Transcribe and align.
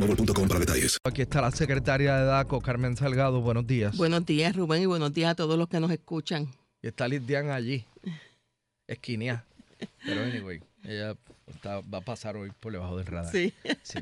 boostmobile.com 0.00 0.48
para 0.48 0.60
detalles. 0.60 0.98
Aquí 1.04 1.22
está 1.22 1.40
la 1.40 1.50
secretaria 1.50 2.16
de 2.16 2.24
DACO, 2.26 2.60
Carmen 2.60 2.96
Salgado. 2.96 3.40
Buenos 3.40 3.66
días. 3.66 3.96
Buenos 3.96 4.24
días, 4.26 4.54
Rubén, 4.54 4.82
y 4.82 4.86
buenos 4.86 5.12
días 5.12 5.30
a 5.30 5.34
todos 5.34 5.58
los 5.58 5.68
que 5.68 5.80
nos 5.80 5.90
escuchan. 5.90 6.48
Y 6.82 6.88
está 6.88 7.08
Lidian 7.08 7.50
allí, 7.50 7.84
esquinea. 8.86 9.44
Pero 10.04 10.22
anyway, 10.22 10.60
ella 10.84 11.14
está- 11.46 11.80
va 11.80 11.98
a 11.98 12.02
pasar 12.02 12.36
hoy 12.36 12.50
por 12.60 12.72
debajo 12.72 12.96
del 12.96 13.06
radar. 13.06 13.32
Sí. 13.32 13.52
Sí. 13.82 13.98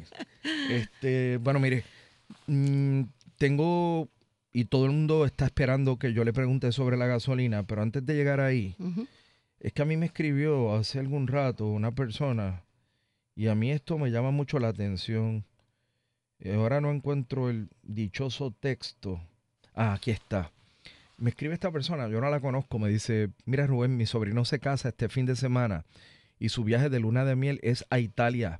Este, 0.71 1.39
bueno, 1.39 1.61
mire, 1.61 1.85
mm, 2.47 3.03
tengo 3.39 4.09
y 4.53 4.65
todo 4.67 4.87
el 4.87 4.93
mundo 4.93 5.25
está 5.25 5.45
esperando 5.47 5.99
que 5.99 6.13
yo 6.13 6.25
le 6.25 6.33
pregunte 6.33 6.71
sobre 6.73 6.97
la 6.97 7.07
gasolina, 7.07 7.65
pero 7.65 7.83
antes 7.83 8.05
de 8.05 8.15
llegar 8.15 8.41
ahí, 8.41 8.77
es 9.61 9.73
que 9.73 9.83
a 9.83 9.85
mí 9.85 9.97
me 9.97 10.07
escribió 10.07 10.75
hace 10.75 10.99
algún 11.01 11.27
rato 11.27 11.67
una 11.67 11.93
persona 11.93 12.63
y 13.35 13.49
a 13.49 13.55
mí 13.55 13.71
esto 13.73 13.99
me 13.99 14.11
llama 14.11 14.31
mucho 14.31 14.59
la 14.59 14.69
atención. 14.69 15.45
Ahora 16.53 16.81
no 16.81 16.91
encuentro 16.91 17.49
el 17.49 17.69
dichoso 17.83 18.51
texto. 18.53 19.21
Ah, 19.75 19.95
aquí 19.95 20.11
está. 20.11 20.53
Me 21.17 21.31
escribe 21.31 21.55
esta 21.55 21.71
persona, 21.73 22.09
yo 22.09 22.21
no 22.21 22.29
la 22.29 22.41
conozco, 22.41 22.79
me 22.79 22.89
dice, 22.89 23.31
mira 23.47 23.67
Rubén, 23.67 23.97
mi 23.97 24.05
sobrino 24.05 24.45
se 24.45 24.59
casa 24.59 24.89
este 24.89 25.09
fin 25.09 25.27
de 25.27 25.37
semana 25.37 25.85
y 26.39 26.49
su 26.51 26.65
viaje 26.65 26.91
de 26.91 27.01
luna 27.01 27.25
de 27.25 27.37
miel 27.37 27.61
es 27.63 27.85
a 27.91 27.99
Italia. 28.01 28.59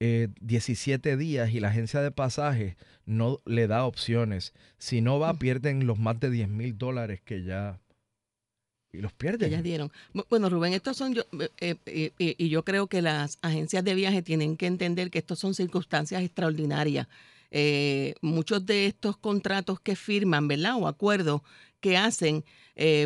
eh, 0.00 0.28
17 0.40 1.16
días 1.16 1.50
y 1.50 1.60
la 1.60 1.68
agencia 1.68 2.00
de 2.00 2.12
pasajes 2.12 2.76
no 3.04 3.38
le 3.44 3.66
da 3.66 3.84
opciones. 3.84 4.54
Si 4.78 5.00
no 5.00 5.18
va, 5.18 5.34
pierden 5.38 5.86
los 5.86 5.98
más 5.98 6.20
de 6.20 6.30
10 6.30 6.48
mil 6.48 6.78
dólares 6.78 7.20
que 7.24 7.42
ya... 7.42 7.80
Y 8.98 9.00
los 9.00 9.12
pierden. 9.12 9.50
ya 9.50 9.62
dieron. 9.62 9.92
Bu- 10.12 10.26
Bueno, 10.28 10.50
Rubén, 10.50 10.72
estos 10.72 10.96
son 10.96 11.14
yo, 11.14 11.22
eh, 11.60 11.76
eh, 11.86 12.12
eh, 12.18 12.34
y 12.36 12.48
yo 12.48 12.64
creo 12.64 12.88
que 12.88 13.00
las 13.00 13.38
agencias 13.42 13.84
de 13.84 13.94
viaje 13.94 14.22
tienen 14.22 14.56
que 14.56 14.66
entender 14.66 15.10
que 15.10 15.20
estos 15.20 15.38
son 15.38 15.54
circunstancias 15.54 16.20
extraordinarias. 16.22 17.06
Muchos 18.20 18.66
de 18.66 18.86
estos 18.86 19.16
contratos 19.16 19.78
que 19.80 19.94
firman, 19.96 20.48
¿verdad? 20.48 20.74
O 20.76 20.86
acuerdos 20.88 21.42
que 21.80 21.96
hacen, 21.96 22.44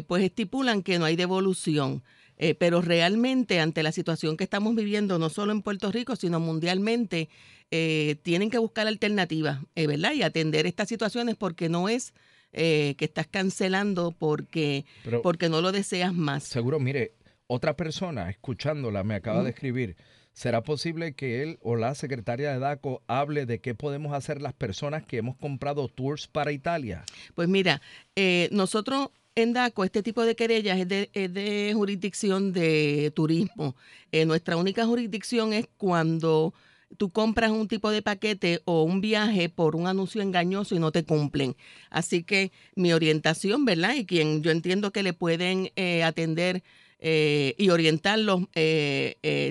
pues 0.08 0.24
estipulan 0.24 0.82
que 0.82 0.98
no 0.98 1.04
hay 1.04 1.14
devolución. 1.16 2.02
Eh, 2.44 2.56
pero 2.56 2.82
realmente 2.82 3.60
ante 3.60 3.84
la 3.84 3.92
situación 3.92 4.36
que 4.36 4.42
estamos 4.42 4.74
viviendo, 4.74 5.16
no 5.20 5.30
solo 5.30 5.52
en 5.52 5.62
Puerto 5.62 5.92
Rico, 5.92 6.16
sino 6.16 6.40
mundialmente, 6.40 7.28
eh, 7.70 8.16
tienen 8.24 8.50
que 8.50 8.58
buscar 8.58 8.88
alternativas, 8.88 9.60
eh, 9.76 9.86
¿verdad? 9.86 10.10
Y 10.12 10.24
atender 10.24 10.66
estas 10.66 10.88
situaciones 10.88 11.36
porque 11.36 11.68
no 11.68 11.88
es 11.88 12.14
eh, 12.52 12.96
que 12.98 13.04
estás 13.04 13.28
cancelando 13.28 14.10
porque, 14.10 14.84
Pero- 15.04 15.22
porque 15.22 15.48
no 15.48 15.60
lo 15.60 15.70
deseas 15.70 16.12
más. 16.12 16.42
Seguro, 16.42 16.80
mire, 16.80 17.12
otra 17.46 17.76
persona 17.76 18.28
escuchándola 18.28 19.04
me 19.04 19.14
acaba 19.14 19.44
de 19.44 19.50
escribir. 19.50 19.96
¿Será 20.32 20.62
posible 20.62 21.14
que 21.14 21.42
él 21.42 21.58
o 21.62 21.76
la 21.76 21.94
secretaria 21.94 22.52
de 22.52 22.58
DACO 22.58 23.02
hable 23.06 23.46
de 23.46 23.60
qué 23.60 23.74
podemos 23.76 24.14
hacer 24.14 24.42
las 24.42 24.52
personas 24.52 25.04
que 25.06 25.18
hemos 25.18 25.36
comprado 25.36 25.86
tours 25.88 26.26
para 26.26 26.50
Italia? 26.50 27.04
Pues 27.34 27.48
mira, 27.48 27.80
eh, 28.16 28.48
nosotros 28.50 29.10
en 29.34 29.52
DACO, 29.52 29.84
este 29.84 30.02
tipo 30.02 30.24
de 30.24 30.36
querellas 30.36 30.78
es 30.78 30.88
de, 30.88 31.72
jurisdicción 31.74 32.52
de 32.52 33.12
turismo. 33.14 33.74
Eh, 34.10 34.26
nuestra 34.26 34.56
única 34.56 34.86
jurisdicción 34.86 35.52
es 35.52 35.68
cuando 35.78 36.52
tú 36.98 37.10
compras 37.10 37.50
un 37.50 37.68
tipo 37.68 37.90
de 37.90 38.02
paquete 38.02 38.60
o 38.66 38.82
un 38.82 39.00
viaje 39.00 39.48
por 39.48 39.74
un 39.76 39.86
anuncio 39.86 40.20
engañoso 40.20 40.74
y 40.74 40.78
no 40.78 40.92
te 40.92 41.04
cumplen. 41.04 41.56
Así 41.88 42.22
que 42.22 42.52
mi 42.74 42.92
orientación, 42.92 43.64
¿verdad? 43.64 43.94
Y 43.94 44.04
quien 44.04 44.42
yo 44.42 44.50
entiendo 44.50 44.92
que 44.92 45.02
le 45.02 45.14
pueden 45.14 45.70
eh, 45.76 46.04
atender 46.04 46.62
eh, 46.98 47.54
y 47.56 47.70
orientarlos 47.70 48.42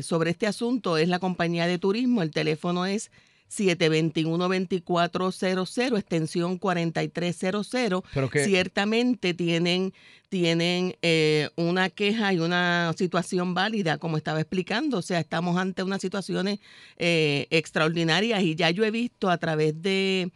sobre 0.04 0.30
este 0.30 0.48
asunto 0.48 0.98
es 0.98 1.10
la 1.10 1.20
compañía 1.20 1.66
de 1.66 1.80
turismo. 1.80 2.22
El 2.22 2.32
teléfono 2.32 2.86
es 2.86 3.12
721-2400, 3.52 5.98
extensión 5.98 6.58
4300. 6.58 8.04
Pero 8.14 8.30
que- 8.30 8.46
Ciertamente 8.46 9.34
tienen, 9.34 9.94
tienen 10.30 10.96
eh, 11.02 11.50
una 11.56 11.90
queja 11.90 12.34
y 12.34 12.40
una 12.40 12.94
situación 12.98 13.54
válida, 13.54 13.98
como 13.98 14.18
estaba 14.18 14.40
explicando. 14.40 14.98
O 14.98 15.02
sea, 15.02 15.20
estamos 15.20 15.58
ante 15.58 15.84
unas 15.84 16.02
situaciones 16.02 16.60
eh, 16.98 17.48
extraordinarias 17.50 18.42
y 18.44 18.56
ya 18.56 18.70
yo 18.72 18.84
he 18.86 18.92
visto 18.92 19.30
a 19.30 19.38
través 19.38 19.82
de, 19.82 20.32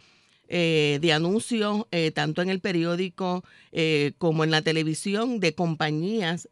eh, 0.47 0.99
de 1.01 1.13
anuncios, 1.13 1.85
eh, 1.91 2.11
tanto 2.11 2.41
en 2.41 2.49
el 2.49 2.59
periódico 2.59 3.43
eh, 3.71 4.13
como 4.17 4.43
en 4.43 4.51
la 4.51 4.61
televisión, 4.61 5.39
de 5.39 5.53
compañías. 5.55 6.49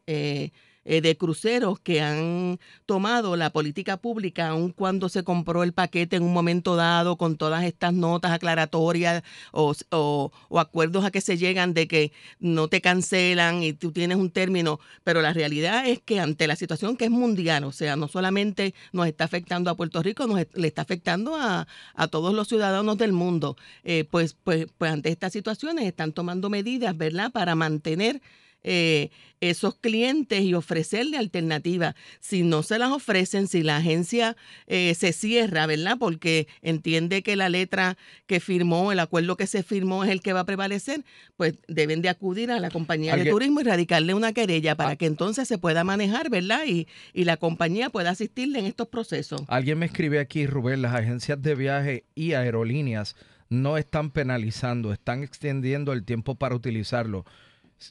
Eh, 0.84 1.00
de 1.00 1.16
cruceros 1.16 1.80
que 1.80 2.00
han 2.00 2.58
tomado 2.86 3.36
la 3.36 3.50
política 3.50 3.96
pública, 3.96 4.48
aun 4.48 4.70
cuando 4.72 5.08
se 5.08 5.22
compró 5.24 5.62
el 5.62 5.72
paquete 5.72 6.16
en 6.16 6.22
un 6.22 6.32
momento 6.32 6.76
dado, 6.76 7.16
con 7.16 7.36
todas 7.36 7.64
estas 7.64 7.92
notas 7.92 8.32
aclaratorias 8.32 9.22
o, 9.52 9.74
o- 9.90 10.32
acuerdos 10.58 11.04
a 11.04 11.10
que 11.10 11.20
se 11.20 11.36
llegan 11.36 11.74
de 11.74 11.86
que 11.88 12.12
no 12.38 12.68
te 12.68 12.80
cancelan 12.80 13.62
y 13.62 13.72
tú 13.72 13.92
tienes 13.92 14.16
un 14.18 14.30
término, 14.30 14.80
pero 15.04 15.22
la 15.22 15.32
realidad 15.32 15.88
es 15.88 16.00
que 16.00 16.20
ante 16.20 16.46
la 16.46 16.56
situación 16.56 16.96
que 16.96 17.06
es 17.06 17.10
mundial, 17.10 17.64
o 17.64 17.72
sea, 17.72 17.96
no 17.96 18.08
solamente 18.08 18.74
nos 18.92 19.06
está 19.06 19.24
afectando 19.24 19.70
a 19.70 19.76
Puerto 19.76 20.02
Rico, 20.02 20.26
nos 20.26 20.40
le 20.54 20.66
está 20.66 20.82
afectando 20.82 21.36
a, 21.36 21.66
a 21.94 22.08
todos 22.08 22.34
los 22.34 22.48
ciudadanos 22.48 22.98
del 22.98 23.12
mundo, 23.12 23.56
eh, 23.84 24.04
pues, 24.10 24.36
pues, 24.44 24.66
pues 24.78 24.92
ante 24.92 25.08
estas 25.10 25.32
situaciones 25.32 25.86
están 25.86 26.12
tomando 26.12 26.50
medidas, 26.50 26.96
¿verdad?, 26.96 27.30
para 27.32 27.54
mantener 27.54 28.20
eh, 28.64 29.10
esos 29.40 29.74
clientes 29.74 30.42
y 30.42 30.54
ofrecerle 30.54 31.18
alternativas. 31.18 31.94
Si 32.20 32.42
no 32.42 32.62
se 32.62 32.78
las 32.78 32.90
ofrecen, 32.90 33.46
si 33.46 33.62
la 33.62 33.76
agencia 33.76 34.36
eh, 34.66 34.94
se 34.94 35.12
cierra, 35.12 35.66
¿verdad? 35.66 35.96
Porque 35.98 36.48
entiende 36.62 37.22
que 37.22 37.36
la 37.36 37.48
letra 37.48 37.96
que 38.26 38.40
firmó, 38.40 38.90
el 38.90 39.00
acuerdo 39.00 39.36
que 39.36 39.46
se 39.46 39.62
firmó 39.62 40.04
es 40.04 40.10
el 40.10 40.22
que 40.22 40.32
va 40.32 40.40
a 40.40 40.44
prevalecer, 40.46 41.04
pues 41.36 41.54
deben 41.68 42.00
de 42.00 42.08
acudir 42.08 42.50
a 42.50 42.58
la 42.58 42.70
compañía 42.70 43.16
de 43.16 43.30
turismo 43.30 43.60
y 43.60 43.64
radicarle 43.64 44.14
una 44.14 44.32
querella 44.32 44.76
para 44.76 44.90
ah. 44.90 44.96
que 44.96 45.06
entonces 45.06 45.46
se 45.46 45.58
pueda 45.58 45.84
manejar, 45.84 46.30
¿verdad? 46.30 46.62
Y, 46.66 46.88
y 47.12 47.24
la 47.24 47.36
compañía 47.36 47.90
pueda 47.90 48.10
asistirle 48.10 48.60
en 48.60 48.66
estos 48.66 48.88
procesos. 48.88 49.42
Alguien 49.48 49.78
me 49.78 49.86
escribe 49.86 50.20
aquí, 50.20 50.46
Rubén, 50.46 50.80
las 50.80 50.94
agencias 50.94 51.40
de 51.42 51.54
viaje 51.54 52.04
y 52.14 52.32
aerolíneas 52.32 53.14
no 53.50 53.76
están 53.76 54.10
penalizando, 54.10 54.92
están 54.92 55.22
extendiendo 55.22 55.92
el 55.92 56.04
tiempo 56.04 56.34
para 56.34 56.54
utilizarlo. 56.54 57.24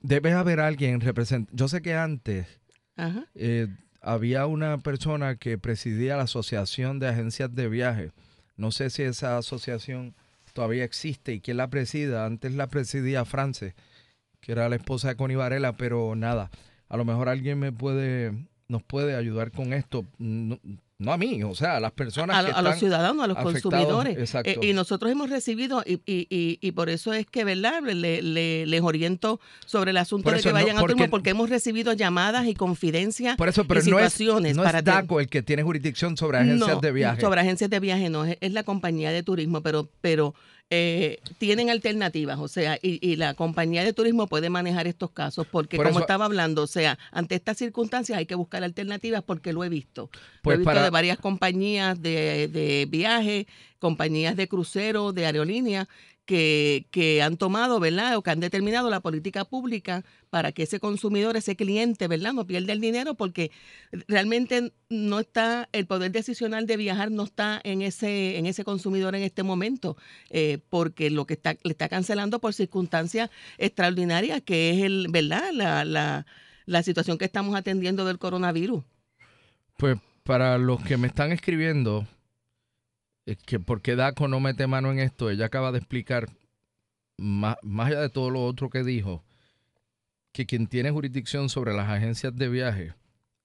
Debe 0.02 0.32
haber 0.34 0.60
alguien 0.60 1.02
representante. 1.02 1.56
Yo 1.56 1.68
sé 1.68 1.82
que 1.82 1.96
antes 1.96 2.48
eh, 3.36 3.68
había 4.02 4.46
una 4.48 4.78
persona 4.80 5.36
que 5.36 5.58
presidía 5.58 6.18
la 6.18 6.24
Asociación 6.24 7.00
de 7.00 7.08
Agencias 7.08 7.54
de 7.54 7.70
Viaje. 7.70 8.12
No 8.58 8.72
sé 8.72 8.90
si 8.90 9.04
esa 9.04 9.38
asociación 9.38 10.16
todavía 10.54 10.84
existe 10.84 11.34
y 11.34 11.42
quién 11.42 11.58
la 11.58 11.70
presida. 11.70 12.26
Antes 12.26 12.54
la 12.54 12.68
presidía 12.68 13.26
France, 13.26 13.76
que 14.40 14.52
era 14.52 14.70
la 14.70 14.76
esposa 14.76 15.10
de 15.10 15.16
Connie 15.16 15.36
Varela, 15.36 15.74
pero 15.74 16.16
nada. 16.16 16.52
A 16.90 16.98
lo 16.98 17.06
mejor 17.06 17.30
alguien 17.30 17.60
me 17.60 17.72
puede, 17.72 18.34
nos 18.68 18.84
puede 18.84 19.16
ayudar 19.16 19.52
con 19.52 19.74
esto 19.74 20.06
no 20.20 20.60
a 21.12 21.18
mí, 21.18 21.44
o 21.44 21.56
sea, 21.56 21.78
a 21.78 21.80
las 21.80 21.92
personas 21.92 22.38
a, 22.38 22.46
que 22.46 22.52
a 22.52 22.62
los 22.62 22.80
ciudadanos, 22.80 23.24
a 23.24 23.28
los 23.28 23.38
consumidores. 23.38 24.36
Eh, 24.44 24.60
y 24.62 24.74
nosotros 24.74 25.12
hemos 25.12 25.30
recibido, 25.30 25.84
y, 25.86 26.02
y, 26.06 26.60
y, 26.62 26.72
por 26.72 26.90
eso 26.90 27.14
es 27.14 27.26
que, 27.26 27.44
¿verdad? 27.44 27.82
Le, 27.82 28.22
les 28.66 28.82
oriento 28.82 29.40
sobre 29.66 29.92
el 29.92 29.98
asunto 29.98 30.32
de 30.32 30.42
que 30.42 30.52
vayan 30.52 30.78
a 30.78 30.82
turno, 30.82 31.10
porque 31.10 31.32
hemos 31.32 31.50
recibido 31.50 31.94
llamadas 31.94 32.48
y 32.48 32.54
confidencias 32.54 33.36
por 33.38 33.50
eso, 33.50 33.66
pero 33.66 33.80
y 33.80 33.84
situaciones. 33.84 34.56
No 34.56 34.64
es, 34.64 34.72
no 34.72 34.80
es 34.80 34.86
DACO 34.86 35.20
el 35.20 35.28
que 35.28 35.42
tiene 35.42 35.64
jurisdicción 35.64 36.18
sobre 36.18 36.38
agencias 36.38 36.80
de 36.82 36.92
viaje. 36.92 37.22
Sobre 37.22 37.42
agencias 37.42 37.70
de 37.70 37.80
viaje, 37.80 38.10
no, 38.10 38.26
es, 38.26 38.38
es 38.40 38.54
la 38.54 38.64
compañía 38.64 39.12
de 39.12 39.24
turismo, 39.24 39.62
pero, 39.62 39.90
pero 40.02 40.34
eh, 40.70 41.20
tienen 41.38 41.70
alternativas, 41.70 42.40
o 42.40 42.48
sea, 42.48 42.80
y, 42.82 43.16
la 43.16 43.36
compañía 43.36 43.84
de 43.84 43.94
turismo 43.94 44.28
puede 44.28 44.50
manejar 44.50 44.88
estos 44.88 45.12
casos, 45.12 45.46
porque 45.46 45.78
como 45.78 46.00
estaba 46.00 46.26
hablando, 46.26 46.64
o 46.64 46.68
sea, 46.68 46.98
ante 47.12 47.36
estas 47.36 47.58
circunstancias 47.58 48.18
hay 48.18 48.26
que 48.26 48.34
buscar 48.34 48.64
alternativas 48.64 49.22
porque 49.24 49.54
lo 49.54 49.64
he 49.64 49.70
visto. 49.70 50.10
lo 50.12 50.20
pues 50.42 50.56
he 50.56 50.58
visto 50.60 50.82
de 50.82 50.90
varias 50.90 51.20
compañías 51.20 52.02
de, 52.02 52.48
de 52.48 52.88
viaje, 52.90 53.46
compañías 53.78 54.36
de 54.36 54.48
crucero, 54.48 55.12
de 55.12 55.26
aerolínea, 55.26 55.88
que, 56.26 56.88
que, 56.92 57.22
han 57.22 57.38
tomado, 57.38 57.80
¿verdad? 57.80 58.18
O 58.18 58.24
que 58.24 58.32
han 58.32 58.40
determinado 58.40 58.90
la 58.90 59.02
política 59.02 59.46
pública 59.46 60.04
para 60.30 60.52
que 60.52 60.64
ese 60.64 60.80
consumidor, 60.80 61.36
ese 61.36 61.56
cliente, 61.56 62.08
¿verdad? 62.08 62.34
No 62.34 62.48
pierda 62.48 62.74
el 62.74 62.82
dinero 62.82 63.16
porque 63.16 63.52
realmente 64.08 64.74
no 64.90 65.20
está, 65.20 65.70
el 65.72 65.86
poder 65.86 66.12
decisional 66.12 66.66
de 66.66 66.78
viajar 66.78 67.12
no 67.12 67.24
está 67.24 67.60
en 67.64 67.82
ese, 67.82 68.38
en 68.38 68.46
ese 68.46 68.64
consumidor 68.64 69.16
en 69.16 69.24
este 69.24 69.44
momento, 69.44 69.98
eh, 70.30 70.60
porque 70.70 71.10
lo 71.10 71.26
que 71.26 71.34
está, 71.34 71.58
le 71.64 71.72
está 71.72 71.90
cancelando 71.90 72.40
por 72.40 72.54
circunstancias 72.54 73.30
extraordinarias, 73.58 74.42
que 74.42 74.72
es 74.72 74.84
el, 74.84 75.08
¿verdad? 75.10 75.52
La, 75.54 75.84
la, 75.84 76.26
la 76.66 76.84
situación 76.84 77.18
que 77.18 77.26
estamos 77.26 77.56
atendiendo 77.56 78.06
del 78.06 78.20
coronavirus. 78.20 78.84
Pues 79.78 79.98
para 80.24 80.58
los 80.58 80.82
que 80.84 80.98
me 80.98 81.08
están 81.08 81.32
escribiendo, 81.32 82.08
que 83.46 83.60
por 83.60 83.82
qué 83.82 83.96
DACO 83.96 84.28
no 84.28 84.40
mete 84.40 84.68
mano 84.68 84.92
en 84.92 85.00
esto, 85.00 85.30
ella 85.30 85.46
acaba 85.46 85.72
de 85.72 85.80
explicar, 85.80 86.30
más, 87.18 87.58
más 87.62 87.88
allá 87.88 88.02
de 88.02 88.10
todo 88.10 88.30
lo 88.30 88.44
otro 88.44 88.70
que 88.70 88.84
dijo, 88.84 89.24
que 90.32 90.46
quien 90.46 90.68
tiene 90.68 90.92
jurisdicción 90.92 91.50
sobre 91.50 91.74
las 91.74 91.90
agencias 91.90 92.36
de 92.36 92.50
viaje 92.50 92.94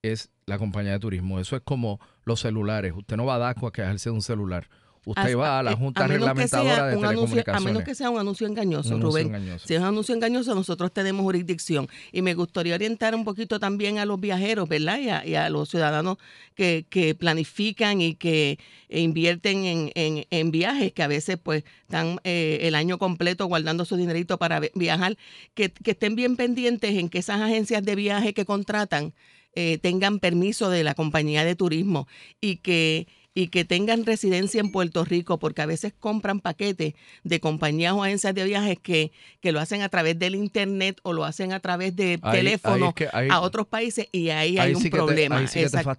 es 0.03 0.31
la 0.47 0.59
compañía 0.59 0.93
de 0.93 0.99
turismo. 0.99 1.39
Eso 1.39 1.57
es 1.57 1.63
como 1.63 2.01
los 2.25 2.41
celulares. 2.41 2.93
Usted 2.97 3.17
no 3.17 3.27
va 3.27 3.37
a 3.37 3.39
DACO 3.39 3.67
a 3.67 3.73
quejarse 3.73 4.11
de 4.11 4.15
un 4.15 4.23
celular 4.23 4.69
usted 5.11 5.37
va 5.37 5.59
a 5.59 5.63
la 5.63 5.75
Junta 5.75 6.07
Reglamentadora 6.07 6.87
de 6.89 6.97
Telecomunicaciones. 6.97 7.63
a 7.63 7.65
menos 7.65 7.83
que 7.83 7.95
sea 7.95 8.11
un 8.11 8.19
anuncio 8.19 8.47
engañoso, 8.47 8.99
Rubén. 8.99 9.59
Si 9.65 9.75
es 9.75 9.81
un 9.81 9.87
anuncio 9.87 10.15
engañoso, 10.15 10.55
nosotros 10.55 10.93
tenemos 10.93 11.23
jurisdicción. 11.23 11.89
Y 12.13 12.23
me 12.23 12.35
gustaría 12.35 12.75
orientar 12.75 13.15
un 13.15 13.25
poquito 13.25 13.59
también 13.59 13.99
a 13.99 14.05
los 14.05 14.21
viajeros, 14.21 14.69
¿verdad? 14.69 14.99
Y 15.25 15.35
a, 15.35 15.49
los 15.51 15.71
ciudadanos 15.71 16.19
que, 16.55 17.17
planifican 17.19 18.01
y 18.01 18.15
que 18.15 18.59
invierten 18.89 19.91
en, 19.95 20.51
viajes, 20.51 20.93
que 20.93 21.03
a 21.03 21.09
veces 21.09 21.39
pues 21.43 21.65
están 21.83 22.21
eh, 22.25 22.61
el 22.63 22.75
año 22.75 22.99
completo 22.99 23.47
guardando 23.47 23.85
su 23.85 23.97
dinerito 23.97 24.39
para 24.39 24.61
viajar, 24.75 25.17
que, 25.55 25.73
estén 25.85 26.17
bien 26.17 26.37
pendientes 26.37 26.97
en 26.97 27.09
que 27.09 27.19
esas 27.19 27.41
agencias 27.41 27.83
de 27.83 27.95
viaje 27.95 28.35
que 28.35 28.45
contratan 28.45 29.15
eh, 29.55 29.79
tengan 29.79 30.21
permiso 30.21 30.71
de 30.71 30.85
la 30.85 30.95
compañía 30.95 31.45
de 31.45 31.57
turismo 31.57 32.07
y 32.41 32.57
que 32.57 33.09
y 33.39 33.47
que 33.51 33.65
tengan 33.65 34.05
residencia 34.05 34.61
en 34.61 34.73
Puerto 34.73 35.05
Rico, 35.05 35.39
porque 35.39 35.63
a 35.63 35.67
veces 35.67 35.95
compran 35.97 36.41
paquetes 36.41 36.95
de 37.23 37.39
compañías 37.39 37.93
o 37.93 38.03
agencias 38.03 38.35
de 38.35 38.43
viajes 38.43 38.81
que, 38.81 39.13
que 39.41 39.53
lo 39.53 39.61
hacen 39.61 39.81
a 39.83 39.89
través 39.89 40.19
del 40.19 40.35
Internet 40.35 40.99
o 41.05 41.13
lo 41.13 41.25
hacen 41.25 41.53
a 41.53 41.61
través 41.61 41.95
de 41.95 42.19
teléfono 42.19 42.93
a 43.31 43.41
otros 43.41 43.69
países 43.69 44.09
y 44.11 44.31
ahí, 44.31 44.59
hay 44.59 44.75
un 44.75 44.83
problema 44.91 45.41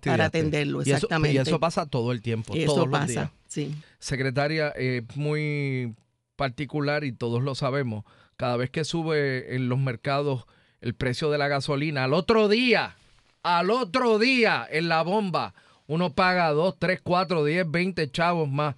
para 0.03 0.25
atenderlo. 0.25 0.81
Exactamente. 0.81 1.37
Y 1.37 1.39
eso, 1.39 1.61
pasa 1.61 1.85
todo 1.85 2.11
el 2.11 2.21
tiempo. 2.21 2.53
Eso 2.53 2.73
todos 2.73 2.89
pasa, 2.89 3.05
los 3.05 3.09
días. 3.09 3.29
sí. 3.47 3.73
Secretaria, 3.99 4.71
es 4.71 5.03
muy 5.15 5.95
particular 6.35 7.05
y 7.05 7.13
todos 7.13 7.41
lo 7.41 7.55
sabemos. 7.55 8.03
Cada 8.35 8.57
vez 8.57 8.69
que 8.69 8.83
sube 8.83 9.55
en 9.55 9.69
los 9.69 9.79
mercados 9.79 10.43
el 10.81 10.93
precio 10.93 11.31
de 11.31 11.37
la 11.37 11.47
gasolina, 11.47 12.03
al 12.03 12.13
otro 12.13 12.49
día, 12.49 12.97
al 13.43 13.71
otro 13.71 14.19
día 14.19 14.67
en 14.69 14.89
la 14.89 15.03
bomba 15.03 15.53
uno 15.89 16.13
paga 16.13 16.51
2, 16.51 16.77
3, 16.77 17.01
4, 17.03 17.43
10, 17.43 17.71
20 17.71 18.11
chavos 18.11 18.47
más, 18.47 18.75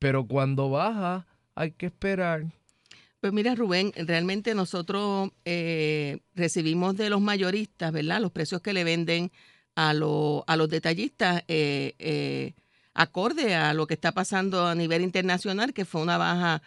pero 0.00 0.26
cuando 0.26 0.68
baja 0.68 1.24
hay 1.54 1.70
que 1.70 1.86
esperar. 1.86 2.46
Pues 3.20 3.32
mira, 3.32 3.54
Rubén, 3.54 3.92
realmente 3.94 4.56
nosotros 4.56 5.30
eh, 5.44 6.18
recibimos 6.34 6.96
de 6.96 7.10
los 7.10 7.20
mayoristas, 7.20 7.92
¿verdad? 7.92 8.20
Los 8.20 8.32
precios 8.32 8.60
que 8.60 8.72
le 8.72 8.82
venden 8.82 9.30
a, 9.76 9.90
a 9.90 9.94
los 10.56 10.68
detallistas 10.68 11.44
eh, 11.46 11.94
eh, 12.00 12.54
acorde 12.92 13.54
a 13.54 13.72
lo 13.72 13.86
que 13.86 13.94
está 13.94 14.10
pasando 14.10 14.66
a 14.66 14.74
nivel 14.74 15.02
internacional, 15.02 15.72
que 15.72 15.84
fue 15.84 16.02
una 16.02 16.18
baja 16.18 16.60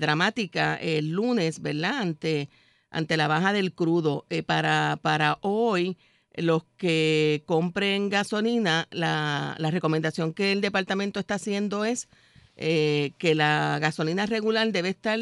dramática 0.00 0.76
el 0.76 1.10
lunes, 1.10 1.60
¿verdad? 1.60 1.98
Ante, 1.98 2.48
ante 2.88 3.18
la 3.18 3.28
baja 3.28 3.52
del 3.52 3.74
crudo. 3.74 4.24
para, 4.46 4.98
para 5.02 5.36
hoy 5.42 5.98
los 6.34 6.64
que 6.76 7.42
compren 7.46 8.08
gasolina, 8.08 8.88
la, 8.90 9.56
recomendación 9.58 10.32
que 10.32 10.52
el 10.52 10.60
departamento 10.60 11.20
está 11.20 11.34
haciendo 11.34 11.84
es 11.84 12.08
eh, 12.56 13.12
que 13.18 13.34
la 13.34 13.78
gasolina 13.80 14.26
regular 14.26 14.70
debe 14.72 14.90
estar 14.90 15.18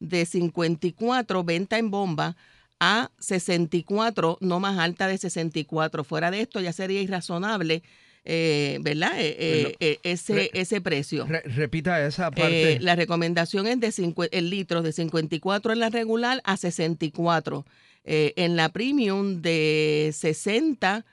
de 0.00 0.26
54 0.26 1.44
venta 1.44 1.78
en 1.78 1.90
bomba 1.90 2.36
a 2.80 3.12
64, 3.20 4.38
no 4.40 4.58
más 4.58 4.78
alta 4.78 5.06
de 5.06 5.16
64. 5.16 6.02
Fuera 6.02 6.32
de 6.32 6.40
esto 6.40 6.60
ya 6.60 6.72
sería 6.72 7.00
irrazonable. 7.00 7.84
Eh, 8.24 8.78
¿Verdad? 8.82 9.12
Eh, 9.16 9.98
ese, 10.02 10.50
ese 10.54 10.80
precio. 10.80 11.26
repita 11.44 12.06
esa 12.06 12.30
parte. 12.30 12.78
la 12.80 12.94
recomendación 12.94 13.66
es 13.66 13.80
de 13.80 14.28
el 14.30 14.50
litro 14.50 14.82
de 14.82 14.92
54 14.92 15.72
en 15.72 15.78
la 15.80 15.90
regular 15.90 16.40
a 16.44 16.56
64 16.56 17.64
eh, 18.04 18.32
en 18.36 18.56
la 18.56 18.70
premium 18.70 19.42
de 19.42 20.10
60 20.12 21.04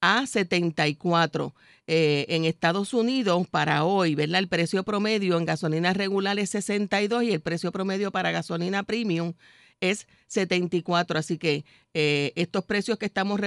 a 0.00 0.26
74. 0.26 1.54
Eh, 1.90 2.26
en 2.28 2.44
Estados 2.44 2.92
Unidos, 2.92 3.46
para 3.48 3.84
hoy, 3.84 4.14
¿verdad? 4.14 4.40
El 4.40 4.48
precio 4.48 4.82
promedio 4.82 5.38
en 5.38 5.46
gasolina 5.46 5.94
regular 5.94 6.38
es 6.38 6.50
62 6.50 7.24
y 7.24 7.32
el 7.32 7.40
precio 7.40 7.72
promedio 7.72 8.10
para 8.10 8.30
gasolina 8.30 8.82
premium 8.82 9.32
es 9.80 10.06
74. 10.26 11.18
Así 11.18 11.38
que 11.38 11.64
eh, 11.94 12.32
estos 12.36 12.64
precios 12.64 12.98
que 12.98 13.06
estamos 13.06 13.40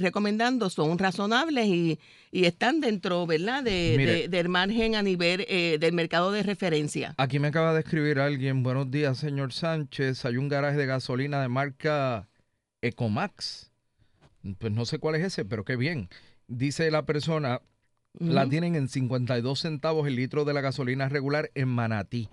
recomendando 0.00 0.70
son 0.70 0.98
razonables 0.98 1.66
y, 1.66 1.98
están 2.32 2.80
dentro, 2.80 3.26
¿verdad?, 3.26 3.62
de, 3.62 4.28
del 4.28 4.48
margen 4.48 4.94
a 4.94 5.02
nivel 5.02 5.46
del 5.80 5.92
mercado 5.92 6.32
de 6.32 6.42
referencia. 6.42 7.14
Aquí 7.16 7.38
me 7.38 7.48
acaba 7.48 7.72
de 7.72 7.80
escribir 7.80 8.18
alguien, 8.18 8.62
buenos 8.62 8.90
días, 8.90 9.16
señor 9.16 9.52
Sánchez, 9.52 10.24
hay 10.24 10.36
un 10.36 10.48
garaje 10.48 10.76
de 10.76 10.86
gasolina 10.86 11.40
de 11.40 11.48
marca 11.48 12.28
Ecomax. 12.82 13.70
Pues 14.58 14.72
no 14.72 14.84
sé 14.84 14.98
cuál 14.98 15.16
es 15.16 15.24
ese, 15.24 15.44
pero 15.44 15.64
qué 15.64 15.76
bien. 15.76 16.08
Dice 16.46 16.90
la 16.90 17.04
persona, 17.04 17.60
la 18.18 18.48
tienen 18.48 18.76
en 18.76 18.88
52 18.88 19.58
centavos 19.58 20.06
el 20.06 20.16
litro 20.16 20.44
de 20.44 20.54
la 20.54 20.60
gasolina 20.60 21.08
regular 21.08 21.50
en 21.54 21.68
Manatí. 21.68 22.28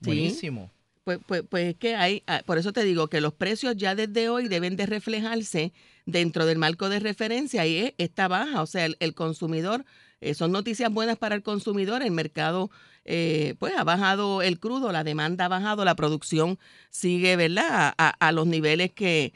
Buenísimo. 0.00 0.70
Pues, 1.04 1.18
pues, 1.26 1.42
pues 1.48 1.70
es 1.70 1.76
que 1.76 1.96
hay, 1.96 2.22
ah, 2.28 2.42
por 2.46 2.58
eso 2.58 2.72
te 2.72 2.84
digo 2.84 3.08
que 3.08 3.20
los 3.20 3.34
precios 3.34 3.76
ya 3.76 3.96
desde 3.96 4.28
hoy 4.28 4.46
deben 4.46 4.76
de 4.76 4.86
reflejarse 4.86 5.72
dentro 6.06 6.46
del 6.46 6.58
marco 6.58 6.88
de 6.88 7.00
referencia 7.00 7.66
y 7.66 7.76
es 7.78 7.94
esta 7.98 8.28
baja, 8.28 8.62
o 8.62 8.66
sea, 8.66 8.86
el, 8.86 9.14
consumidor, 9.14 9.84
eh, 10.20 10.34
son 10.34 10.52
noticias 10.52 10.92
buenas 10.92 11.18
para 11.18 11.34
el 11.34 11.42
consumidor, 11.42 12.02
el 12.02 12.12
mercado 12.12 12.70
eh, 13.04 13.56
pues 13.58 13.74
ha 13.76 13.82
bajado 13.82 14.42
el 14.42 14.60
crudo, 14.60 14.92
la 14.92 15.02
demanda 15.02 15.46
ha 15.46 15.48
bajado, 15.48 15.84
la 15.84 15.96
producción 15.96 16.60
sigue, 16.90 17.34
¿verdad? 17.34 17.94
A 17.98 18.32
los 18.32 18.46
niveles 18.46 18.92
que, 18.92 19.32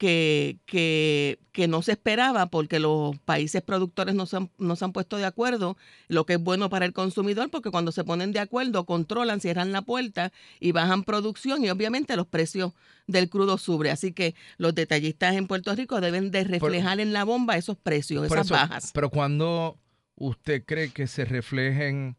que, 0.00 0.56
que, 0.64 1.38
que, 1.52 1.68
no 1.68 1.82
se 1.82 1.92
esperaba 1.92 2.46
porque 2.46 2.78
los 2.80 3.18
países 3.18 3.60
productores 3.60 4.14
no 4.14 4.24
se, 4.24 4.38
han, 4.38 4.50
no 4.56 4.74
se 4.74 4.86
han 4.86 4.94
puesto 4.94 5.18
de 5.18 5.26
acuerdo, 5.26 5.76
lo 6.08 6.24
que 6.24 6.32
es 6.32 6.40
bueno 6.40 6.70
para 6.70 6.86
el 6.86 6.94
consumidor, 6.94 7.50
porque 7.50 7.70
cuando 7.70 7.92
se 7.92 8.02
ponen 8.02 8.32
de 8.32 8.38
acuerdo, 8.38 8.86
controlan, 8.86 9.42
cierran 9.42 9.72
la 9.72 9.82
puerta 9.82 10.32
y 10.58 10.72
bajan 10.72 11.04
producción 11.04 11.62
y 11.62 11.68
obviamente 11.68 12.16
los 12.16 12.26
precios 12.26 12.72
del 13.06 13.28
crudo 13.28 13.58
suben. 13.58 13.92
Así 13.92 14.14
que 14.14 14.34
los 14.56 14.74
detallistas 14.74 15.36
en 15.36 15.46
Puerto 15.46 15.74
Rico 15.74 16.00
deben 16.00 16.30
de 16.30 16.44
reflejar 16.44 16.98
en 16.98 17.12
la 17.12 17.24
bomba 17.24 17.58
esos 17.58 17.76
precios, 17.76 18.24
esas 18.24 18.48
bajas. 18.48 18.92
Pero 18.94 19.10
cuando 19.10 19.76
usted 20.14 20.64
cree 20.64 20.92
que 20.92 21.08
se 21.08 21.26
reflejen 21.26 22.16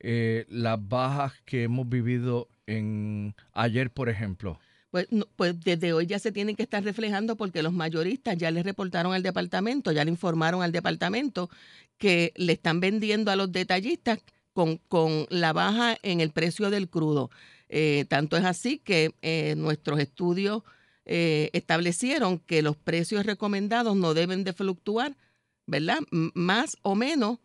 eh, 0.00 0.44
las 0.48 0.76
bajas 0.88 1.34
que 1.44 1.62
hemos 1.62 1.88
vivido 1.88 2.48
en 2.66 3.36
ayer, 3.52 3.92
por 3.92 4.08
ejemplo? 4.08 4.58
Pues, 4.92 5.08
pues 5.36 5.58
desde 5.58 5.94
hoy 5.94 6.06
ya 6.06 6.18
se 6.18 6.32
tienen 6.32 6.54
que 6.54 6.62
estar 6.62 6.84
reflejando 6.84 7.34
porque 7.34 7.62
los 7.62 7.72
mayoristas 7.72 8.36
ya 8.36 8.50
le 8.50 8.62
reportaron 8.62 9.14
al 9.14 9.22
departamento, 9.22 9.90
ya 9.90 10.04
le 10.04 10.10
informaron 10.10 10.62
al 10.62 10.70
departamento 10.70 11.48
que 11.96 12.34
le 12.36 12.52
están 12.52 12.78
vendiendo 12.78 13.30
a 13.30 13.36
los 13.36 13.50
detallistas 13.50 14.18
con, 14.52 14.76
con 14.88 15.26
la 15.30 15.54
baja 15.54 15.96
en 16.02 16.20
el 16.20 16.30
precio 16.30 16.68
del 16.68 16.90
crudo. 16.90 17.30
Eh, 17.70 18.04
tanto 18.10 18.36
es 18.36 18.44
así 18.44 18.78
que 18.80 19.14
eh, 19.22 19.54
nuestros 19.56 19.98
estudios 19.98 20.62
eh, 21.06 21.48
establecieron 21.54 22.38
que 22.38 22.60
los 22.60 22.76
precios 22.76 23.24
recomendados 23.24 23.96
no 23.96 24.12
deben 24.12 24.44
de 24.44 24.52
fluctuar, 24.52 25.16
¿verdad? 25.66 26.00
más 26.10 26.76
o 26.82 26.94
menos 26.96 27.38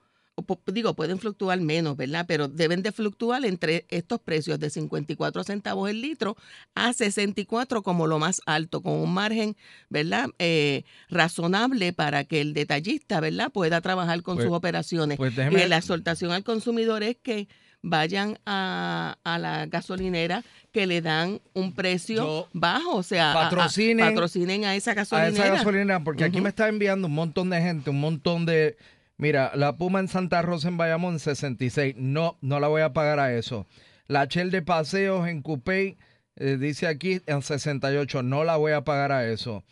digo, 0.68 0.94
pueden 0.94 1.20
fluctuar 1.20 1.60
menos, 1.60 1.98
¿verdad? 1.98 2.26
Pero 2.28 2.48
deben 2.48 2.84
de 2.84 2.92
fluctuar 2.92 3.44
entre 3.46 3.86
estos 3.90 4.20
precios 4.20 4.60
de 4.60 4.70
54 4.70 5.44
centavos 5.44 5.90
el 5.90 6.02
litro 6.02 6.38
a 6.76 6.94
64 6.94 7.82
como 7.82 8.08
lo 8.08 8.20
más 8.20 8.42
alto, 8.46 8.82
con 8.82 8.94
un 8.94 9.14
margen, 9.14 9.56
¿verdad? 9.90 10.30
Eh, 10.40 10.84
razonable 11.10 11.94
para 11.94 12.24
que 12.24 12.42
el 12.42 12.54
detallista, 12.54 13.20
¿verdad? 13.20 13.52
Pueda 13.52 13.82
trabajar 13.82 14.22
con 14.22 14.38
sus 14.38 14.46
pues, 14.46 14.58
operaciones. 14.58 15.18
Pues 15.18 15.34
y 15.38 15.68
la 15.68 15.78
exhortación 15.78 16.32
al 16.32 16.44
consumidor 16.44 17.04
es 17.04 17.18
que 17.18 17.48
vayan 17.82 18.38
a, 18.46 19.18
la 19.24 19.66
gasolinera 19.68 20.44
que 20.72 20.88
le 20.88 21.02
dan 21.02 21.42
un 21.54 21.74
precio 21.74 22.48
bajo, 22.54 22.96
o 22.98 23.04
sea, 23.04 23.34
patrocinen 23.34 24.06
a, 24.06 24.10
patrocinen 24.10 24.66
a 24.66 24.76
esa 24.76 24.94
gasolinera. 24.94 25.44
A 25.44 25.48
esa 25.48 25.56
gasolinera, 25.56 26.04
porque 26.04 26.24
aquí 26.24 26.42
me 26.42 26.50
está 26.50 26.68
enviando 26.68 27.08
un 27.08 27.14
montón 27.14 27.50
de 27.50 27.62
gente, 27.62 27.90
un 27.90 28.00
montón 28.00 28.46
de 28.46 28.78
Mira, 29.18 29.52
la 29.56 29.78
Puma 29.78 30.00
en 30.00 30.08
Santa 30.08 30.42
Rosa 30.42 30.68
en 30.68 30.78
Bayamón 30.78 31.20
66. 31.20 31.96
No, 31.98 32.38
no 32.42 32.60
la 32.60 32.68
voy 32.68 32.82
a 32.82 32.94
pagar 32.94 33.20
a 33.20 33.34
eso. 33.34 33.66
La 34.08 34.26
Shell 34.26 34.52
de 34.52 34.62
paseos 34.62 35.28
en 35.28 35.42
Coupé 35.42 35.98
eh, 36.36 36.58
dice 36.58 36.88
aquí 36.88 37.22
en 37.26 37.42
68. 37.42 38.24
No 38.24 38.44
la 38.44 38.58
voy 38.58 38.74
a 38.74 38.84
pagar 38.84 39.12
a 39.12 39.28
eso. 39.28 39.64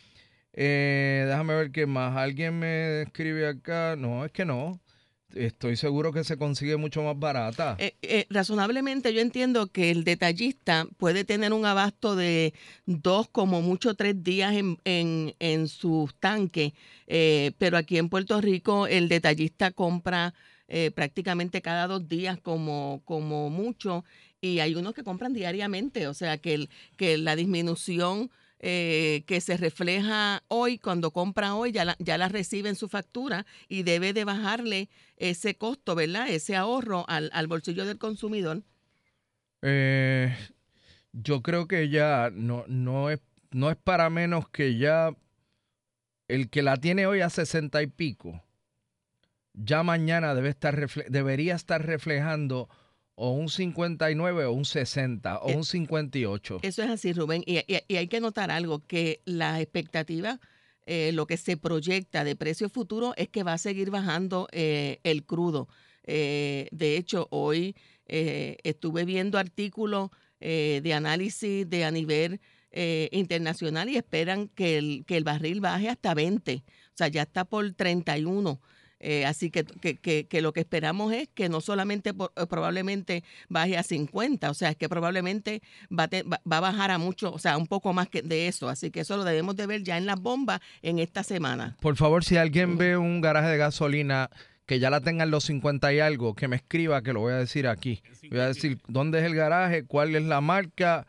Eh, 0.54 1.26
déjame 1.28 1.56
ver 1.56 1.72
qué 1.72 1.86
más. 1.86 2.18
¿Alguien 2.18 2.60
me 2.60 3.04
escribe 3.04 3.48
acá? 3.48 3.96
No, 3.98 4.26
es 4.26 4.32
que 4.32 4.46
no 4.46 4.80
estoy 5.36 5.76
seguro 5.76 6.12
que 6.12 6.24
se 6.24 6.38
consigue 6.38 6.78
mucho 6.78 7.04
más 7.04 7.18
barata. 7.18 7.76
Eh, 7.80 7.96
eh, 8.02 8.26
razonablemente 8.30 9.14
yo 9.14 9.22
entiendo 9.22 9.68
que 9.68 9.92
el 9.92 10.04
detallista 10.04 10.88
puede 10.98 11.24
tener 11.24 11.54
un 11.54 11.66
abasto 11.66 12.16
de 12.16 12.54
dos, 12.86 13.28
como 13.30 13.62
mucho 13.62 13.94
tres 13.94 14.24
días 14.24 14.56
en, 14.56 14.78
en, 14.86 15.36
en 15.40 15.68
sus 15.68 16.16
tanques, 16.16 16.74
eh, 17.08 17.52
pero 17.58 17.78
aquí 17.78 17.98
en 17.98 18.10
Puerto 18.10 18.40
Rico 18.42 18.88
el 18.88 19.08
detallista 19.10 19.72
compra 19.72 20.34
prácticamente 20.96 21.62
cada 21.62 21.86
dos 21.86 22.08
días 22.08 22.40
como, 22.42 23.04
como 23.06 23.52
mucho 23.52 24.04
y 24.42 24.62
hay 24.62 24.74
unos 24.74 24.96
que 24.96 25.04
compran 25.04 25.32
diariamente, 25.32 26.08
o 26.08 26.16
sea 26.16 26.40
que, 26.40 26.56
el, 26.56 26.70
que 26.98 27.20
la 27.20 27.36
disminución 27.36 28.32
eh, 28.68 29.24
que 29.28 29.42
se 29.42 29.58
refleja 29.58 30.42
hoy, 30.48 30.80
cuando 30.80 31.12
compra 31.12 31.54
hoy, 31.54 31.72
ya 31.72 31.86
la, 31.86 31.96
ya 32.00 32.18
la 32.18 32.30
recibe 32.30 32.68
en 32.68 32.76
su 32.76 32.90
factura 32.90 33.46
y 33.68 33.84
debe 33.84 34.12
de 34.12 34.24
bajarle 34.24 34.90
ese 35.18 35.56
costo, 35.56 35.94
¿verdad? 35.94 36.28
Ese 36.30 36.56
ahorro 36.56 37.06
al, 37.08 37.30
al 37.34 37.46
bolsillo 37.46 37.86
del 37.86 38.00
consumidor. 38.00 38.64
Eh, 39.62 40.36
yo 41.12 41.44
creo 41.44 41.68
que 41.68 41.90
ya 41.90 42.32
no, 42.34 42.66
no, 42.68 43.12
es, 43.12 43.20
no 43.52 43.70
es 43.70 43.78
para 43.78 44.10
menos 44.10 44.50
que 44.50 44.80
ya 44.80 45.16
el 46.28 46.50
que 46.50 46.64
la 46.64 46.78
tiene 46.78 47.06
hoy 47.06 47.22
a 47.22 47.30
sesenta 47.30 47.84
y 47.84 47.88
pico, 47.88 48.42
ya 49.54 49.84
mañana 49.84 50.34
debe 50.34 50.50
estar 50.50 50.90
debería 51.08 51.54
estar 51.54 51.86
reflejando 51.86 52.68
o 53.16 53.32
un 53.32 53.50
59 53.50 54.46
o 54.46 54.52
un 54.52 54.66
60 54.66 55.40
o 55.40 55.50
eh, 55.50 55.56
un 55.56 55.64
58. 55.64 56.60
Eso 56.62 56.84
es 56.84 56.90
así, 56.90 57.14
Rubén. 57.14 57.44
Y, 57.46 57.58
hay 57.96 58.08
que 58.08 58.20
notar 58.20 58.52
algo, 58.52 58.86
que 58.86 59.22
la 59.26 59.62
expectativa, 59.62 60.40
eh, 60.86 61.12
lo 61.14 61.26
que 61.26 61.38
se 61.38 61.58
proyecta 61.58 62.24
de 62.24 62.36
precio 62.36 62.70
futuro 62.70 63.14
es 63.18 63.30
que 63.30 63.44
va 63.44 63.54
a 63.54 63.58
seguir 63.58 63.90
bajando 63.90 64.48
eh, 64.52 65.00
el 65.04 65.24
crudo. 65.24 65.68
de 66.06 66.98
hecho, 66.98 67.28
hoy 67.32 67.76
estuve 68.08 69.06
viendo 69.06 69.40
artículos 69.40 70.12
de 70.40 70.94
análisis 70.94 71.68
de 71.68 71.86
a 71.86 71.90
nivel 71.90 72.40
internacional 73.12 73.90
y 73.90 73.96
esperan 73.96 74.50
que 74.50 74.78
el, 74.78 75.06
que 75.08 75.18
el 75.18 75.24
barril 75.24 75.62
baje 75.62 75.90
hasta 75.90 76.14
20. 76.14 76.58
O 76.58 76.62
sea, 76.94 77.08
ya 77.08 77.24
está 77.24 77.46
por 77.46 77.74
31. 77.74 78.62
Eh, 79.08 79.24
así 79.24 79.52
que, 79.52 79.64
que, 79.64 80.42
lo 80.42 80.52
que 80.52 80.62
esperamos 80.62 81.14
es 81.14 81.30
que 81.32 81.48
no 81.48 81.62
solamente 81.62 82.10
eh, 82.10 82.46
probablemente 82.50 83.24
baje 83.50 83.78
a 83.78 83.84
50, 83.84 84.50
o 84.50 84.54
sea, 84.56 84.72
es 84.72 84.78
que 84.78 84.90
probablemente 84.90 85.62
va, 85.92 86.10
va, 86.12 86.58
a 86.58 86.60
bajar 86.60 86.90
a 86.90 86.98
mucho, 86.98 87.32
o 87.32 87.38
sea, 87.38 87.56
un 87.56 87.68
poco 87.68 87.94
más 87.94 88.10
que 88.10 88.24
de 88.24 88.48
eso. 88.48 88.68
Así 88.68 88.90
que 88.90 89.02
eso 89.02 89.16
lo 89.16 89.24
debemos 89.24 89.56
de 89.58 89.68
ver 89.68 89.84
ya 89.84 90.00
en 90.00 90.08
las 90.08 90.20
bombas 90.20 90.60
en 90.82 90.98
esta 90.98 91.22
semana. 91.22 91.78
Por 91.82 91.98
favor, 91.98 92.24
si 92.24 92.38
alguien 92.38 92.80
ve 92.80 92.98
un 92.98 93.22
garaje 93.22 93.50
de 93.50 93.58
gasolina 93.58 94.32
que 94.66 94.80
ya 94.80 94.90
la 94.90 95.02
tengan 95.02 95.30
los 95.30 95.44
50 95.44 95.94
y 95.94 96.00
algo, 96.00 96.34
que 96.34 96.48
me 96.48 96.56
escriba, 96.56 97.04
que 97.04 97.14
lo 97.14 97.20
voy 97.20 97.34
a 97.34 97.38
decir 97.38 97.68
aquí. 97.68 98.02
Voy 98.32 98.40
a 98.40 98.48
decir 98.48 98.80
dónde 98.88 99.20
es 99.20 99.26
el 99.26 99.36
garaje, 99.36 99.84
cuál 99.84 100.16
es 100.16 100.24
la 100.24 100.42
marca 100.42 101.06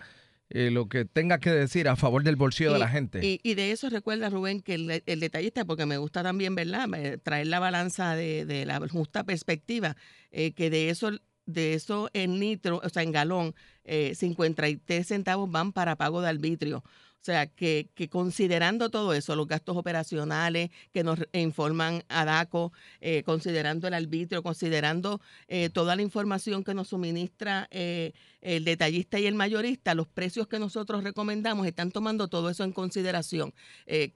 eh, 0.51 0.71
lo 0.71 0.89
que 0.89 1.05
tenga 1.05 1.39
que 1.39 1.51
decir 1.51 1.89
a 1.89 1.97
favor 1.97 2.23
del 2.23 2.37
bolsillo 2.37 2.73
de 2.73 2.79
la 2.79 2.89
gente. 2.89 3.41
Y, 3.43 3.55
de 3.55 3.73
eso 3.73 3.91
recuerda, 3.91 4.31
Rubén, 4.31 4.61
que 4.61 4.75
el, 4.75 5.21
detallista, 5.21 5.65
porque 5.65 5.87
me 5.87 5.99
gusta 5.99 6.23
también, 6.23 6.55
¿verdad?, 6.55 6.89
traer 7.23 7.49
la 7.49 7.59
balanza 7.59 8.15
de, 8.15 8.65
la 8.67 8.81
justa 8.89 9.25
perspectiva, 9.25 9.97
eh, 10.31 10.53
que 10.53 10.71
de 10.71 10.91
eso 10.91 11.11
de 11.47 11.75
eso 11.75 12.11
en 12.13 12.41
nitro, 12.41 12.81
o 12.83 12.89
sea, 12.89 13.03
en 13.03 13.13
galón, 13.13 13.55
eh, 13.87 14.15
53 14.15 15.07
centavos 15.07 15.51
van 15.51 15.73
para 15.73 15.97
pago 15.97 16.21
de 16.21 16.29
arbitrio. 16.29 16.83
O 17.21 17.25
sea, 17.27 17.49
que, 17.49 17.89
considerando 18.09 18.89
todo 18.89 19.13
eso, 19.13 19.35
los 19.35 19.49
gastos 19.49 19.77
operacionales 19.77 20.71
que 20.93 21.03
nos 21.03 21.19
informan 21.33 22.05
a 22.09 22.25
DACO, 22.25 22.73
eh, 23.01 23.25
considerando 23.25 23.89
el 23.89 23.95
arbitrio, 23.95 24.45
considerando 24.45 25.21
eh, 25.49 25.69
toda 25.69 25.97
la 25.97 26.03
información 26.03 26.63
que 26.63 26.73
nos 26.73 26.87
suministra 26.87 27.67
eh, 27.73 28.13
el 28.43 28.65
detallista 28.65 29.19
y 29.19 29.27
el 29.27 29.35
mayorista, 29.35 29.97
los 29.97 30.07
precios 30.07 30.47
que 30.47 30.61
nosotros 30.61 31.03
recomendamos 31.03 31.67
están 31.67 31.91
tomando 31.91 32.29
todo 32.29 32.49
eso 32.49 32.63
en 32.63 32.71
consideración. 32.71 33.53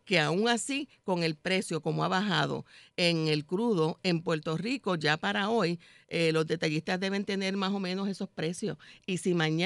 que 0.05 0.21
aún 0.21 0.49
así, 0.49 0.89
con 1.03 1.25
el 1.25 1.35
precio 1.35 1.81
como 1.81 2.05
ha 2.05 2.09
bajado 2.09 2.65
en 2.97 3.27
el 3.27 3.45
crudo 3.45 3.99
en 4.05 4.23
Puerto 4.23 4.57
Rico, 4.57 4.95
ya 4.95 5.17
para 5.17 5.49
hoy, 5.49 5.81
los 6.33 6.47
detallistas 6.47 7.01
deben 7.01 7.25
tener 7.25 7.57
más 7.57 7.73
o 7.73 7.81
menos 7.81 8.09
esos 8.09 8.29
precios. 8.29 8.79
Y 9.05 9.19
si 9.19 9.35
mañana 9.35 9.60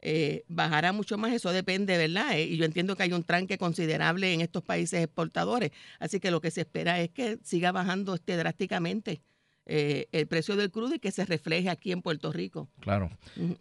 eh, 0.00 0.44
bajará 0.48 0.92
mucho 0.92 1.16
más, 1.16 1.32
eso 1.32 1.50
depende, 1.50 1.96
¿verdad? 1.96 2.38
Eh, 2.38 2.44
y 2.44 2.56
yo 2.58 2.66
entiendo 2.66 2.94
que 2.94 3.04
hay 3.04 3.12
un 3.12 3.24
tranque 3.24 3.56
considerable 3.58 4.32
en 4.34 4.42
estos 4.42 4.62
países 4.62 5.02
exportadores, 5.02 5.70
así 5.98 6.20
que 6.20 6.30
lo 6.30 6.40
que 6.42 6.50
se 6.50 6.60
espera 6.62 7.00
es 7.00 7.10
que 7.10 7.38
siga 7.42 7.72
bajando 7.72 8.14
este 8.14 8.36
drásticamente. 8.36 9.22
Eh, 9.66 10.08
el 10.12 10.26
precio 10.26 10.56
del 10.56 10.70
crudo 10.70 10.94
y 10.94 10.98
que 10.98 11.10
se 11.10 11.24
refleje 11.24 11.70
aquí 11.70 11.90
en 11.90 12.02
Puerto 12.02 12.30
Rico. 12.32 12.68
Claro. 12.80 13.10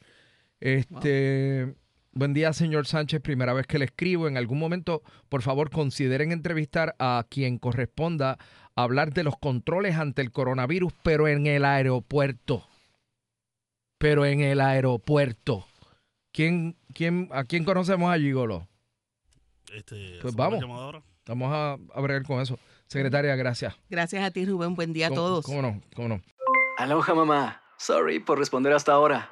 Este, 0.60 1.74
buen 2.16 2.34
día, 2.34 2.54
señor 2.54 2.88
Sánchez, 2.88 3.22
primera 3.22 3.54
vez 3.54 3.68
que 3.68 3.78
le 3.78 3.86
escribo. 3.86 4.28
En 4.28 4.38
algún 4.38 4.58
momento, 4.58 5.04
por 5.30 5.42
favor, 5.42 5.70
consideren 5.70 6.32
entrevistar 6.32 6.96
a 6.98 7.26
quien 7.30 7.58
corresponda 7.60 8.38
a 8.76 8.84
hablar 8.84 9.14
de 9.14 9.24
los 9.24 9.38
controles 9.38 9.98
ante 9.98 10.22
el 10.22 10.32
coronavirus, 10.32 10.94
pero 11.04 11.28
en 11.28 11.46
el 11.46 11.66
aeropuerto. 11.66 12.66
Pero 13.98 14.26
en 14.26 14.42
el 14.42 14.62
aeropuerto. 14.62 15.66
¿Quién, 16.34 16.78
quién, 16.94 17.30
¿A 17.32 17.44
quién 17.44 17.64
conocemos 17.66 18.10
allí, 18.12 18.32
Golo? 18.32 18.68
Este, 19.74 20.20
Pues 20.22 20.34
¿hacemos 20.38 20.62
vamos. 20.62 21.04
Vamos 21.28 21.52
a, 21.52 21.74
a 21.98 22.02
bregar 22.02 22.24
con 22.24 22.40
eso. 22.40 22.60
Secretaria, 22.88 23.36
gracias. 23.36 23.74
Gracias 23.90 24.24
a 24.24 24.32
ti, 24.32 24.46
Rubén. 24.46 24.76
Buen 24.76 24.94
día 24.94 25.08
a 25.08 25.10
¿Cómo- 25.10 25.22
todos. 25.22 25.46
¿Cómo 25.46 25.62
no? 25.62 25.82
¿Cómo 25.96 26.08
no? 26.08 26.22
Aloha 26.78 27.14
mamá. 27.16 27.62
Sorry 27.78 28.20
por 28.20 28.38
responder 28.38 28.74
hasta 28.74 28.92
ahora. 28.94 29.32